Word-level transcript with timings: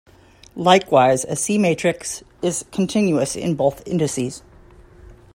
Likewise, 0.55 1.25
a 1.25 1.35
'cmatrix', 1.35 2.23
is 2.41 2.65
continuous 2.71 3.35
in 3.35 3.53
both 3.53 3.87
indices. 3.87 4.41